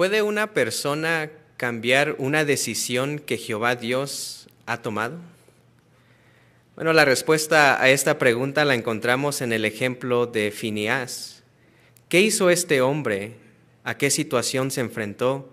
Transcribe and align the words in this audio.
¿Puede 0.00 0.22
una 0.22 0.54
persona 0.54 1.30
cambiar 1.58 2.14
una 2.16 2.46
decisión 2.46 3.18
que 3.18 3.36
Jehová 3.36 3.76
Dios 3.76 4.48
ha 4.64 4.80
tomado? 4.80 5.18
Bueno, 6.74 6.94
la 6.94 7.04
respuesta 7.04 7.78
a 7.82 7.90
esta 7.90 8.16
pregunta 8.16 8.64
la 8.64 8.74
encontramos 8.74 9.42
en 9.42 9.52
el 9.52 9.66
ejemplo 9.66 10.24
de 10.24 10.52
Finiás. 10.52 11.42
¿Qué 12.08 12.22
hizo 12.22 12.48
este 12.48 12.80
hombre? 12.80 13.34
¿A 13.84 13.98
qué 13.98 14.08
situación 14.08 14.70
se 14.70 14.80
enfrentó? 14.80 15.52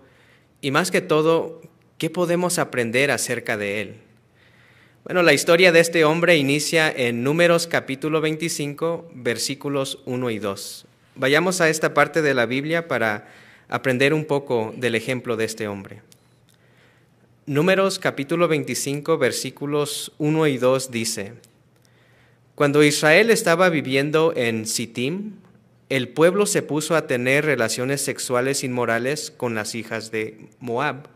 Y 0.62 0.70
más 0.70 0.90
que 0.90 1.02
todo, 1.02 1.60
¿qué 1.98 2.08
podemos 2.08 2.58
aprender 2.58 3.10
acerca 3.10 3.58
de 3.58 3.82
él? 3.82 3.96
Bueno, 5.04 5.22
la 5.22 5.34
historia 5.34 5.72
de 5.72 5.80
este 5.80 6.06
hombre 6.06 6.38
inicia 6.38 6.90
en 6.90 7.22
Números 7.22 7.66
capítulo 7.66 8.22
25, 8.22 9.10
versículos 9.12 9.98
1 10.06 10.30
y 10.30 10.38
2. 10.38 10.86
Vayamos 11.16 11.60
a 11.60 11.68
esta 11.68 11.92
parte 11.92 12.22
de 12.22 12.32
la 12.32 12.46
Biblia 12.46 12.88
para 12.88 13.28
aprender 13.68 14.14
un 14.14 14.24
poco 14.24 14.72
del 14.76 14.94
ejemplo 14.94 15.36
de 15.36 15.44
este 15.44 15.68
hombre. 15.68 16.00
Números 17.46 17.98
capítulo 17.98 18.48
25 18.48 19.18
versículos 19.18 20.12
1 20.18 20.46
y 20.48 20.58
2 20.58 20.90
dice, 20.90 21.32
Cuando 22.54 22.82
Israel 22.82 23.30
estaba 23.30 23.68
viviendo 23.68 24.32
en 24.36 24.66
Sittim, 24.66 25.32
el 25.88 26.08
pueblo 26.08 26.44
se 26.44 26.62
puso 26.62 26.94
a 26.96 27.06
tener 27.06 27.46
relaciones 27.46 28.02
sexuales 28.02 28.64
inmorales 28.64 29.30
con 29.34 29.54
las 29.54 29.74
hijas 29.74 30.10
de 30.10 30.48
Moab, 30.60 31.08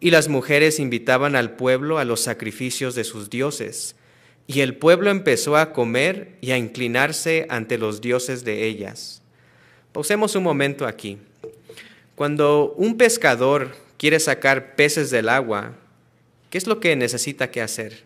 y 0.00 0.12
las 0.12 0.28
mujeres 0.28 0.78
invitaban 0.78 1.34
al 1.34 1.56
pueblo 1.56 1.98
a 1.98 2.04
los 2.04 2.20
sacrificios 2.20 2.94
de 2.94 3.02
sus 3.02 3.30
dioses, 3.30 3.96
y 4.46 4.60
el 4.60 4.76
pueblo 4.76 5.10
empezó 5.10 5.56
a 5.56 5.72
comer 5.72 6.36
y 6.40 6.52
a 6.52 6.56
inclinarse 6.56 7.46
ante 7.50 7.76
los 7.78 8.00
dioses 8.00 8.44
de 8.44 8.64
ellas. 8.64 9.22
Pausemos 9.92 10.36
un 10.36 10.44
momento 10.44 10.86
aquí. 10.86 11.18
Cuando 12.18 12.74
un 12.76 12.96
pescador 12.96 13.76
quiere 13.96 14.18
sacar 14.18 14.74
peces 14.74 15.12
del 15.12 15.28
agua, 15.28 15.74
¿qué 16.50 16.58
es 16.58 16.66
lo 16.66 16.80
que 16.80 16.96
necesita 16.96 17.52
que 17.52 17.62
hacer? 17.62 18.02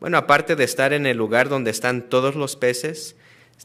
Bueno, 0.00 0.18
aparte 0.18 0.54
de 0.54 0.64
estar 0.64 0.92
en 0.92 1.06
el 1.06 1.16
lugar 1.16 1.48
donde 1.48 1.70
están 1.70 2.10
todos 2.10 2.34
los 2.34 2.56
peces, 2.56 3.16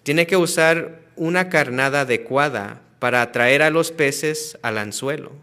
tiene 0.04 0.26
que 0.26 0.38
usar 0.38 1.02
una 1.18 1.50
carnada 1.50 2.00
adecuada 2.00 2.82
para 3.00 3.22
atraer 3.22 3.62
a 3.62 3.72
los 3.72 3.92
peces 3.92 4.58
al 4.62 4.78
anzuelo. 4.78 5.34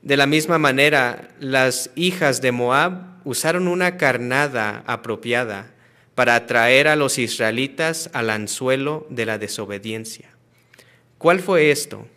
De 0.00 0.16
la 0.16 0.26
misma 0.26 0.56
manera, 0.56 1.28
las 1.38 1.90
hijas 1.96 2.40
de 2.40 2.52
Moab 2.52 3.18
usaron 3.24 3.68
una 3.68 3.98
carnada 3.98 4.84
apropiada 4.86 5.70
para 6.14 6.34
atraer 6.34 6.88
a 6.88 6.96
los 6.96 7.18
israelitas 7.18 8.08
al 8.14 8.30
anzuelo 8.30 9.06
de 9.10 9.26
la 9.26 9.36
desobediencia. 9.36 10.30
¿Cuál 11.18 11.40
fue 11.40 11.70
esto? 11.70 12.08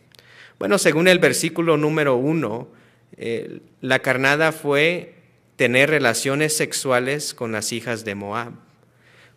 Bueno, 0.60 0.78
según 0.78 1.08
el 1.08 1.20
versículo 1.20 1.78
número 1.78 2.18
uno, 2.18 2.68
eh, 3.16 3.62
la 3.80 4.00
carnada 4.00 4.52
fue 4.52 5.14
tener 5.56 5.90
relaciones 5.90 6.56
sexuales 6.56 7.34
con 7.34 7.54
las 7.54 7.72
hijas 7.72 8.04
de 8.04 8.16
Moab. 8.16 8.54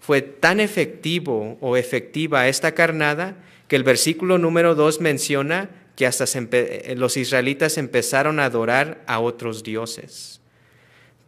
Fue 0.00 0.20
tan 0.20 0.58
efectivo 0.58 1.58
o 1.60 1.76
efectiva 1.76 2.48
esta 2.48 2.72
carnada 2.72 3.36
que 3.68 3.76
el 3.76 3.84
versículo 3.84 4.38
número 4.38 4.74
dos 4.74 5.00
menciona 5.00 5.70
que 5.94 6.06
hasta 6.06 6.24
eh, 6.34 6.94
los 6.96 7.16
israelitas 7.16 7.78
empezaron 7.78 8.40
a 8.40 8.46
adorar 8.46 9.04
a 9.06 9.20
otros 9.20 9.62
dioses. 9.62 10.40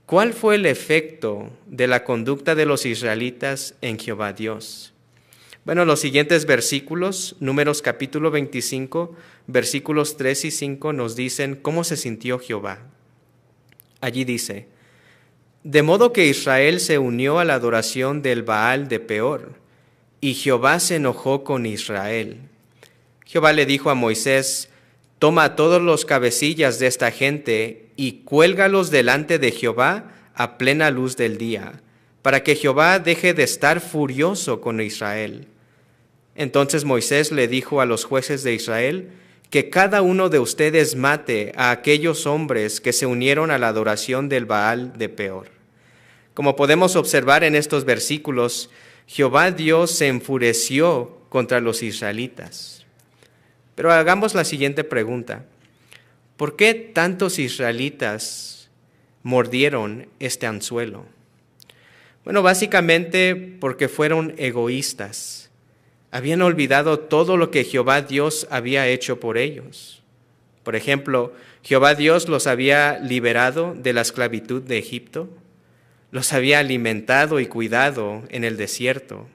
¿Cuál 0.06 0.32
fue 0.32 0.56
el 0.56 0.66
efecto 0.66 1.50
de 1.66 1.86
la 1.86 2.02
conducta 2.04 2.54
de 2.54 2.66
los 2.66 2.84
israelitas 2.84 3.74
en 3.80 3.98
Jehová 3.98 4.32
Dios? 4.32 4.93
Bueno, 5.64 5.86
los 5.86 6.00
siguientes 6.00 6.44
versículos, 6.44 7.36
números 7.40 7.80
capítulo 7.80 8.30
25, 8.30 9.16
versículos 9.46 10.18
3 10.18 10.44
y 10.44 10.50
5 10.50 10.92
nos 10.92 11.16
dicen 11.16 11.54
cómo 11.56 11.84
se 11.84 11.96
sintió 11.96 12.38
Jehová. 12.38 12.80
Allí 14.02 14.24
dice, 14.24 14.68
de 15.62 15.82
modo 15.82 16.12
que 16.12 16.26
Israel 16.26 16.80
se 16.80 16.98
unió 16.98 17.38
a 17.38 17.46
la 17.46 17.54
adoración 17.54 18.20
del 18.20 18.42
Baal 18.42 18.88
de 18.88 19.00
Peor, 19.00 19.54
y 20.20 20.34
Jehová 20.34 20.80
se 20.80 20.96
enojó 20.96 21.44
con 21.44 21.64
Israel. 21.64 22.40
Jehová 23.24 23.54
le 23.54 23.64
dijo 23.64 23.88
a 23.88 23.94
Moisés, 23.94 24.68
toma 25.18 25.56
todos 25.56 25.80
los 25.80 26.04
cabecillas 26.04 26.78
de 26.78 26.88
esta 26.88 27.10
gente 27.10 27.88
y 27.96 28.24
cuélgalos 28.24 28.90
delante 28.90 29.38
de 29.38 29.50
Jehová 29.50 30.12
a 30.34 30.58
plena 30.58 30.90
luz 30.90 31.16
del 31.16 31.38
día, 31.38 31.80
para 32.20 32.42
que 32.42 32.54
Jehová 32.54 32.98
deje 32.98 33.32
de 33.32 33.44
estar 33.44 33.80
furioso 33.80 34.60
con 34.60 34.82
Israel. 34.82 35.48
Entonces 36.34 36.84
Moisés 36.84 37.32
le 37.32 37.48
dijo 37.48 37.80
a 37.80 37.86
los 37.86 38.04
jueces 38.04 38.42
de 38.42 38.54
Israel, 38.54 39.10
que 39.50 39.70
cada 39.70 40.02
uno 40.02 40.30
de 40.30 40.40
ustedes 40.40 40.96
mate 40.96 41.52
a 41.54 41.70
aquellos 41.70 42.26
hombres 42.26 42.80
que 42.80 42.92
se 42.92 43.06
unieron 43.06 43.52
a 43.52 43.58
la 43.58 43.68
adoración 43.68 44.28
del 44.28 44.46
Baal 44.46 44.98
de 44.98 45.08
Peor. 45.08 45.48
Como 46.34 46.56
podemos 46.56 46.96
observar 46.96 47.44
en 47.44 47.54
estos 47.54 47.84
versículos, 47.84 48.68
Jehová 49.06 49.52
Dios 49.52 49.92
se 49.92 50.08
enfureció 50.08 51.18
contra 51.28 51.60
los 51.60 51.84
israelitas. 51.84 52.84
Pero 53.76 53.92
hagamos 53.92 54.34
la 54.34 54.44
siguiente 54.44 54.82
pregunta. 54.82 55.44
¿Por 56.36 56.56
qué 56.56 56.74
tantos 56.74 57.38
israelitas 57.38 58.68
mordieron 59.22 60.08
este 60.18 60.48
anzuelo? 60.48 61.06
Bueno, 62.24 62.42
básicamente 62.42 63.36
porque 63.36 63.88
fueron 63.88 64.34
egoístas 64.36 65.50
habían 66.14 66.42
olvidado 66.42 67.00
todo 67.00 67.36
lo 67.36 67.50
que 67.50 67.64
Jehová 67.64 68.00
Dios 68.00 68.46
había 68.48 68.86
hecho 68.86 69.18
por 69.18 69.36
ellos. 69.36 70.00
Por 70.62 70.76
ejemplo, 70.76 71.32
Jehová 71.64 71.96
Dios 71.96 72.28
los 72.28 72.46
había 72.46 73.00
liberado 73.00 73.74
de 73.74 73.92
la 73.92 74.02
esclavitud 74.02 74.62
de 74.62 74.78
Egipto, 74.78 75.28
los 76.12 76.32
había 76.32 76.60
alimentado 76.60 77.40
y 77.40 77.46
cuidado 77.46 78.22
en 78.28 78.44
el 78.44 78.56
desierto, 78.56 79.26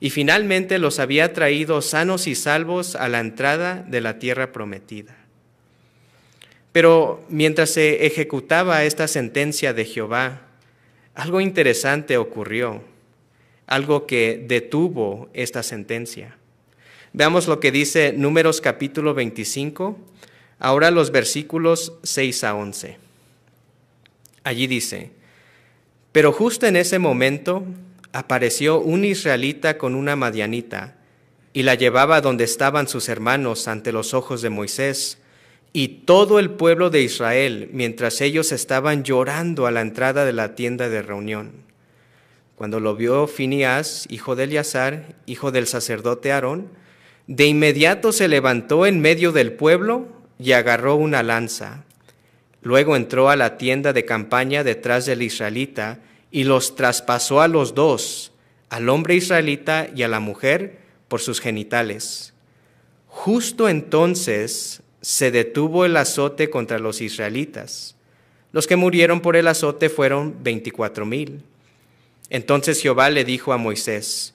y 0.00 0.08
finalmente 0.08 0.78
los 0.78 0.98
había 1.00 1.34
traído 1.34 1.82
sanos 1.82 2.26
y 2.28 2.34
salvos 2.34 2.96
a 2.96 3.10
la 3.10 3.20
entrada 3.20 3.84
de 3.86 4.00
la 4.00 4.18
tierra 4.18 4.52
prometida. 4.52 5.14
Pero 6.72 7.22
mientras 7.28 7.72
se 7.72 8.06
ejecutaba 8.06 8.84
esta 8.84 9.06
sentencia 9.06 9.74
de 9.74 9.84
Jehová, 9.84 10.46
algo 11.14 11.42
interesante 11.42 12.16
ocurrió 12.16 12.88
algo 13.70 14.04
que 14.06 14.44
detuvo 14.46 15.30
esta 15.32 15.62
sentencia. 15.62 16.36
Veamos 17.12 17.46
lo 17.46 17.60
que 17.60 17.70
dice 17.70 18.12
Números 18.12 18.60
capítulo 18.60 19.14
25, 19.14 19.96
ahora 20.58 20.90
los 20.90 21.12
versículos 21.12 21.94
6 22.02 22.44
a 22.44 22.54
11. 22.56 22.98
Allí 24.42 24.66
dice, 24.66 25.12
pero 26.10 26.32
justo 26.32 26.66
en 26.66 26.74
ese 26.74 26.98
momento 26.98 27.64
apareció 28.12 28.80
un 28.80 29.04
israelita 29.04 29.78
con 29.78 29.94
una 29.94 30.16
madianita 30.16 30.96
y 31.52 31.62
la 31.62 31.76
llevaba 31.76 32.20
donde 32.20 32.44
estaban 32.44 32.88
sus 32.88 33.08
hermanos 33.08 33.68
ante 33.68 33.92
los 33.92 34.14
ojos 34.14 34.42
de 34.42 34.50
Moisés 34.50 35.18
y 35.72 35.88
todo 36.06 36.40
el 36.40 36.50
pueblo 36.50 36.90
de 36.90 37.02
Israel 37.02 37.70
mientras 37.72 38.20
ellos 38.20 38.50
estaban 38.50 39.04
llorando 39.04 39.68
a 39.68 39.70
la 39.70 39.80
entrada 39.80 40.24
de 40.24 40.32
la 40.32 40.56
tienda 40.56 40.88
de 40.88 41.02
reunión. 41.02 41.69
Cuando 42.60 42.78
lo 42.78 42.94
vio 42.94 43.26
Finías, 43.26 44.04
hijo 44.10 44.36
de 44.36 44.44
Eleazar, 44.44 45.14
hijo 45.24 45.50
del 45.50 45.66
sacerdote 45.66 46.30
Aarón, 46.30 46.68
de 47.26 47.46
inmediato 47.46 48.12
se 48.12 48.28
levantó 48.28 48.84
en 48.84 49.00
medio 49.00 49.32
del 49.32 49.54
pueblo 49.54 50.08
y 50.38 50.52
agarró 50.52 50.96
una 50.96 51.22
lanza. 51.22 51.84
Luego 52.60 52.96
entró 52.96 53.30
a 53.30 53.36
la 53.36 53.56
tienda 53.56 53.94
de 53.94 54.04
campaña 54.04 54.62
detrás 54.62 55.06
del 55.06 55.22
israelita 55.22 56.00
y 56.30 56.44
los 56.44 56.76
traspasó 56.76 57.40
a 57.40 57.48
los 57.48 57.74
dos, 57.74 58.32
al 58.68 58.90
hombre 58.90 59.14
israelita 59.14 59.88
y 59.96 60.02
a 60.02 60.08
la 60.08 60.20
mujer, 60.20 60.80
por 61.08 61.22
sus 61.22 61.40
genitales. 61.40 62.34
Justo 63.06 63.70
entonces 63.70 64.82
se 65.00 65.30
detuvo 65.30 65.86
el 65.86 65.96
azote 65.96 66.50
contra 66.50 66.78
los 66.78 67.00
israelitas. 67.00 67.96
Los 68.52 68.66
que 68.66 68.76
murieron 68.76 69.22
por 69.22 69.36
el 69.36 69.48
azote 69.48 69.88
fueron 69.88 70.42
veinticuatro 70.42 71.06
mil. 71.06 71.42
Entonces 72.30 72.80
Jehová 72.80 73.10
le 73.10 73.24
dijo 73.24 73.52
a 73.52 73.58
Moisés, 73.58 74.34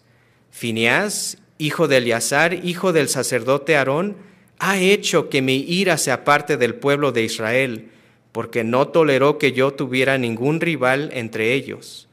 Fineás, 0.52 1.38
hijo 1.58 1.88
de 1.88 1.98
Eleazar, 1.98 2.66
hijo 2.66 2.94
del 2.94 3.10
sacerdote 3.10 3.76
Aarón, 3.76 4.18
ha 4.60 4.80
hecho 4.80 5.30
que 5.30 5.42
mi 5.42 5.58
ira 5.58 5.98
se 5.98 6.12
aparte 6.12 6.58
del 6.58 6.76
pueblo 6.76 7.12
de 7.12 7.24
Israel, 7.24 7.90
porque 8.32 8.64
no 8.64 8.90
toleró 8.90 9.38
que 9.38 9.54
yo 9.54 9.72
tuviera 9.72 10.18
ningún 10.18 10.60
rival 10.60 11.10
entre 11.14 11.54
ellos. 11.54 12.08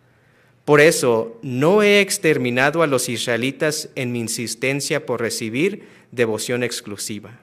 Por 0.65 0.81
eso 0.81 1.39
no 1.43 1.83
he 1.83 2.01
exterminado 2.01 2.83
a 2.83 2.87
los 2.87 3.09
israelitas 3.09 3.89
en 3.97 4.13
mi 4.13 4.21
insistencia 4.21 5.05
por 5.05 5.21
recibir 5.21 5.89
devoción 6.13 6.63
exclusiva. 6.63 7.41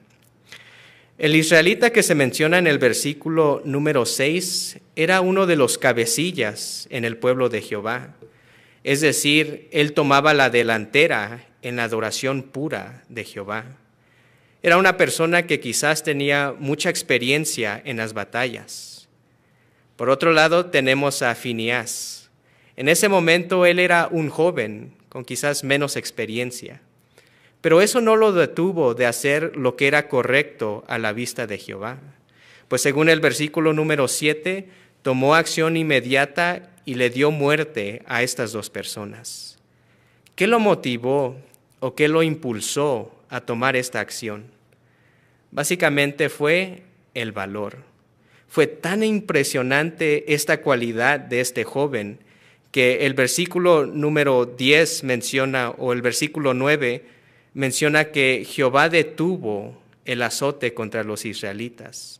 El 1.18 1.36
israelita 1.36 1.90
que 1.90 2.02
se 2.02 2.14
menciona 2.14 2.56
en 2.56 2.66
el 2.66 2.78
versículo 2.78 3.60
número 3.66 4.06
6 4.06 4.78
era 4.96 5.20
uno 5.20 5.46
de 5.46 5.56
los 5.56 5.76
cabecillas 5.76 6.86
en 6.90 7.04
el 7.04 7.18
pueblo 7.18 7.50
de 7.50 7.60
Jehová. 7.60 8.14
Es 8.82 9.00
decir, 9.00 9.68
él 9.72 9.92
tomaba 9.92 10.32
la 10.34 10.50
delantera 10.50 11.46
en 11.62 11.76
la 11.76 11.84
adoración 11.84 12.42
pura 12.42 13.04
de 13.08 13.24
Jehová. 13.24 13.64
Era 14.62 14.76
una 14.76 14.96
persona 14.96 15.46
que 15.46 15.60
quizás 15.60 16.02
tenía 16.02 16.54
mucha 16.58 16.90
experiencia 16.90 17.80
en 17.84 17.98
las 17.98 18.12
batallas. 18.12 19.08
Por 19.96 20.10
otro 20.10 20.32
lado, 20.32 20.66
tenemos 20.66 21.22
a 21.22 21.34
Phineas. 21.34 22.30
En 22.76 22.88
ese 22.88 23.08
momento 23.08 23.66
él 23.66 23.78
era 23.78 24.08
un 24.10 24.30
joven 24.30 24.94
con 25.10 25.24
quizás 25.24 25.64
menos 25.64 25.96
experiencia. 25.96 26.80
Pero 27.60 27.82
eso 27.82 28.00
no 28.00 28.16
lo 28.16 28.32
detuvo 28.32 28.94
de 28.94 29.04
hacer 29.04 29.56
lo 29.56 29.76
que 29.76 29.86
era 29.86 30.08
correcto 30.08 30.84
a 30.88 30.98
la 30.98 31.12
vista 31.12 31.46
de 31.46 31.58
Jehová. 31.58 31.98
Pues 32.68 32.80
según 32.80 33.08
el 33.10 33.20
versículo 33.20 33.72
número 33.72 34.08
7, 34.08 34.68
tomó 35.02 35.34
acción 35.34 35.76
inmediata 35.76 36.70
y 36.84 36.94
le 36.94 37.10
dio 37.10 37.30
muerte 37.30 38.02
a 38.06 38.22
estas 38.22 38.52
dos 38.52 38.70
personas. 38.70 39.58
¿Qué 40.34 40.46
lo 40.46 40.58
motivó 40.58 41.36
o 41.80 41.94
qué 41.94 42.08
lo 42.08 42.22
impulsó 42.22 43.14
a 43.28 43.40
tomar 43.40 43.76
esta 43.76 44.00
acción? 44.00 44.46
Básicamente 45.50 46.28
fue 46.28 46.82
el 47.14 47.32
valor. 47.32 47.78
Fue 48.48 48.66
tan 48.66 49.02
impresionante 49.02 50.34
esta 50.34 50.60
cualidad 50.60 51.20
de 51.20 51.40
este 51.40 51.64
joven 51.64 52.18
que 52.72 53.06
el 53.06 53.14
versículo 53.14 53.86
número 53.86 54.46
10 54.46 55.04
menciona, 55.04 55.70
o 55.70 55.92
el 55.92 56.02
versículo 56.02 56.54
9 56.54 57.04
menciona 57.54 58.06
que 58.06 58.46
Jehová 58.48 58.88
detuvo 58.88 59.80
el 60.04 60.22
azote 60.22 60.72
contra 60.72 61.04
los 61.04 61.24
israelitas. 61.24 62.19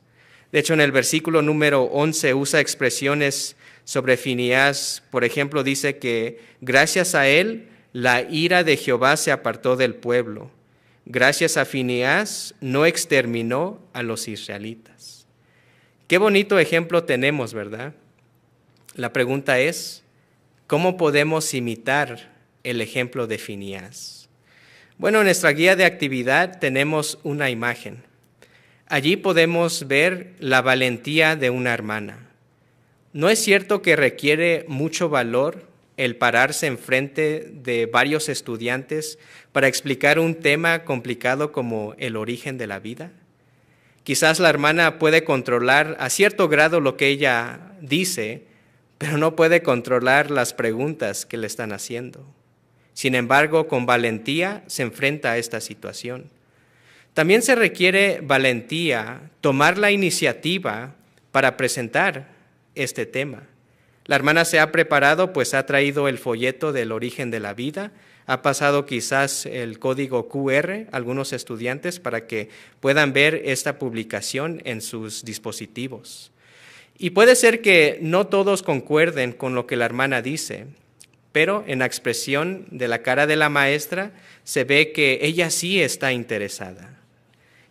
De 0.52 0.58
hecho, 0.58 0.75
en 0.75 0.81
el 0.81 0.93
versículo 0.93 1.43
número 1.43 1.85
11 1.85 2.35
usa 2.35 2.61
expresiones 2.61 3.56
sobre 3.85 4.17
Fineás. 4.17 5.02
Por 5.11 5.25
ejemplo, 5.25 5.62
dice 5.62 5.99
que 5.99 6.41
gracias 6.61 7.14
a 7.14 7.29
él 7.29 7.69
la 7.93 8.23
ira 8.23 8.64
de 8.64 8.76
Jehová 8.76 9.17
se 9.17 9.32
apartó 9.32 9.76
del 9.76 9.94
pueblo. 9.94 10.50
Gracias 11.06 11.56
a 11.56 11.64
Fineás 11.64 12.55
no 12.61 12.87
exterminó 12.87 13.81
a 13.93 14.02
los 14.02 14.29
israelitas. 14.29 15.26
Qué 16.06 16.19
bonito 16.19 16.58
ejemplo 16.58 17.05
tenemos, 17.05 17.55
¿verdad? 17.55 17.94
La 18.94 19.12
pregunta 19.12 19.61
es, 19.61 20.03
¿cómo 20.67 20.96
podemos 20.96 21.55
imitar 21.55 22.32
el 22.64 22.81
ejemplo 22.81 23.26
de 23.26 23.38
Fineás? 23.38 24.29
Bueno, 24.99 25.19
en 25.19 25.25
nuestra 25.25 25.50
guía 25.50 25.76
de 25.76 25.85
actividad 25.85 26.58
tenemos 26.58 27.19
una 27.23 27.50
imagen. 27.50 28.03
Allí 28.91 29.17
podemos 29.17 29.87
ver 29.87 30.35
la 30.41 30.63
valentía 30.63 31.37
de 31.37 31.49
una 31.49 31.73
hermana. 31.73 32.27
¿No 33.13 33.31
es 33.31 33.39
cierto 33.39 33.83
que 33.83 33.95
requiere 33.95 34.65
mucho 34.67 35.09
valor 35.09 35.63
el 35.97 36.17
pararse 36.17 36.67
enfrente 36.67 37.53
de 37.55 37.87
varios 37.87 38.29
estudiantes 38.29 39.21
para 39.53 39.69
explicar 39.69 40.19
un 40.19 40.35
tema 40.35 40.83
complicado 40.83 41.53
como 41.53 41.95
el 41.99 42.17
origen 42.17 42.59
de 42.59 42.67
la 42.67 42.81
vida? 42.81 43.13
Quizás 44.03 44.41
la 44.41 44.51
hermana 44.51 44.99
puede 44.99 45.23
controlar 45.23 45.97
a 46.01 46.11
cierto 46.11 46.49
grado 46.49 46.81
lo 46.81 46.97
que 46.97 47.07
ella 47.07 47.61
dice, 47.81 48.43
pero 48.99 49.19
no 49.19 49.37
puede 49.37 49.63
controlar 49.63 50.33
las 50.33 50.53
preguntas 50.53 51.27
que 51.27 51.37
le 51.37 51.47
están 51.47 51.73
haciendo. 51.73 52.27
Sin 52.93 53.15
embargo, 53.15 53.69
con 53.69 53.87
valentía 53.87 54.65
se 54.67 54.83
enfrenta 54.83 55.31
a 55.31 55.39
esta 55.39 55.61
situación. 55.61 56.40
También 57.15 57.43
se 57.43 57.55
requiere 57.55 58.21
valentía 58.23 59.31
tomar 59.41 59.79
la 59.79 59.91
iniciativa 59.91 60.95
para 61.33 61.57
presentar 61.57 62.29
este 62.75 63.07
tema. 63.07 63.43
La 64.07 64.17
hermana 64.17 64.45
se 64.45 64.59
ha 64.59 64.73
preparado, 64.73 65.33
pues 65.33 65.55
ha 65.55 65.67
traído 65.67 66.09
el 66.09 66.19
folleto 66.19 66.73
del 66.73 66.93
origen 66.93 67.31
de 67.31 67.41
la 67.41 67.55
vida, 67.55 67.93
ha 68.27 68.43
pasado 68.43 68.87
quizás 68.87 69.47
el 69.47 69.79
código 69.79 70.29
QR 70.29 70.87
a 70.91 70.97
algunos 70.97 71.33
estudiantes 71.33 71.99
para 71.99 72.27
que 72.27 72.49
puedan 72.81 73.13
ver 73.13 73.43
esta 73.45 73.79
publicación 73.79 74.63
en 74.65 74.81
sus 74.81 75.25
dispositivos. 75.25 76.31
Y 76.97 77.11
puede 77.11 77.35
ser 77.35 77.61
que 77.61 77.99
no 78.03 78.27
todos 78.27 78.63
concuerden 78.63 79.33
con 79.33 79.55
lo 79.55 79.67
que 79.67 79.77
la 79.77 79.87
hermana 79.87 80.23
dice, 80.23 80.67
pero 81.33 81.65
en 81.67 81.81
la 81.81 81.87
expresión 81.87 82.67
de 82.71 82.89
la 82.89 83.03
cara 83.03 83.27
de 83.27 83.37
la 83.37 83.49
maestra 83.49 84.13
se 84.45 84.65
ve 84.65 84.93
que 84.93 85.21
ella 85.23 85.51
sí 85.51 85.83
está 85.83 86.13
interesada. 86.13 87.00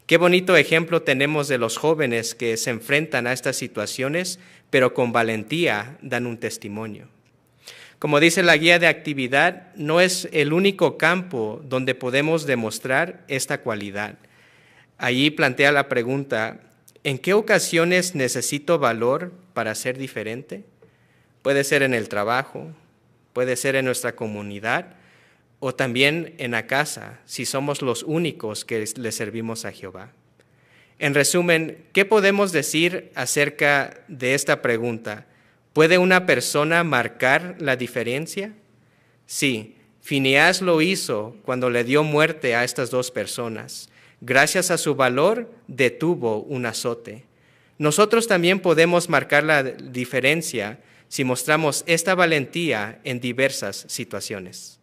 Qué 0.09 0.17
bonito 0.17 0.57
ejemplo 0.57 1.03
tenemos 1.03 1.47
de 1.47 1.59
los 1.59 1.77
jóvenes 1.77 2.33
que 2.33 2.57
se 2.57 2.71
enfrentan 2.71 3.27
a 3.27 3.31
estas 3.31 3.57
situaciones, 3.57 4.39
pero 4.71 4.95
con 4.95 5.11
valentía 5.11 5.99
dan 6.01 6.25
un 6.25 6.39
testimonio. 6.39 7.07
Como 7.99 8.19
dice 8.19 8.41
la 8.41 8.57
guía 8.57 8.79
de 8.79 8.87
actividad, 8.87 9.67
no 9.75 10.01
es 10.01 10.27
el 10.31 10.51
único 10.51 10.97
campo 10.97 11.61
donde 11.63 11.93
podemos 11.93 12.47
demostrar 12.47 13.23
esta 13.27 13.61
cualidad. 13.61 14.17
Allí 14.97 15.29
plantea 15.29 15.71
la 15.71 15.87
pregunta, 15.89 16.59
¿en 17.03 17.19
qué 17.19 17.35
ocasiones 17.35 18.15
necesito 18.15 18.79
valor 18.79 19.31
para 19.53 19.75
ser 19.75 19.99
diferente? 19.99 20.63
Puede 21.43 21.63
ser 21.63 21.83
en 21.83 21.93
el 21.93 22.09
trabajo, 22.09 22.71
puede 23.31 23.55
ser 23.55 23.75
en 23.75 23.85
nuestra 23.85 24.15
comunidad 24.15 24.95
o 25.59 25.75
también 25.75 26.35
en 26.37 26.51
la 26.51 26.67
casa, 26.67 27.19
si 27.25 27.45
somos 27.45 27.81
los 27.81 28.03
únicos 28.03 28.65
que 28.65 28.85
le 28.95 29.11
servimos 29.11 29.65
a 29.65 29.71
Jehová. 29.71 30.13
En 30.99 31.13
resumen, 31.13 31.85
¿qué 31.93 32.05
podemos 32.05 32.51
decir 32.51 33.11
acerca 33.15 34.01
de 34.07 34.33
esta 34.33 34.61
pregunta? 34.61 35.27
¿Puede 35.73 35.97
una 35.97 36.25
persona 36.25 36.83
marcar 36.83 37.55
la 37.59 37.75
diferencia? 37.75 38.53
Sí, 39.25 39.75
Phineas 40.01 40.61
lo 40.61 40.81
hizo 40.81 41.35
cuando 41.43 41.69
le 41.69 41.83
dio 41.83 42.03
muerte 42.03 42.55
a 42.55 42.63
estas 42.63 42.89
dos 42.89 43.11
personas. 43.11 43.89
Gracias 44.21 44.71
a 44.71 44.77
su 44.77 44.95
valor 44.95 45.49
detuvo 45.67 46.41
un 46.41 46.65
azote. 46.65 47.25
Nosotros 47.77 48.27
también 48.27 48.59
podemos 48.59 49.07
marcar 49.07 49.43
la 49.43 49.63
diferencia 49.63 50.79
si 51.07 51.23
mostramos 51.23 51.83
esta 51.87 52.13
valentía 52.15 52.99
en 53.03 53.19
diversas 53.19 53.85
situaciones. 53.87 54.78